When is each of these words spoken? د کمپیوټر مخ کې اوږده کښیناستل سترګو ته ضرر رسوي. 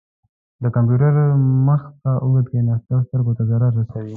د 0.63 0.65
کمپیوټر 0.75 1.13
مخ 1.67 1.81
کې 1.99 2.09
اوږده 2.23 2.41
کښیناستل 2.47 2.99
سترګو 3.07 3.31
ته 3.37 3.43
ضرر 3.49 3.71
رسوي. 3.79 4.09